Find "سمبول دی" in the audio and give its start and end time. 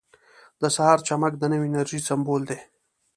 2.07-2.59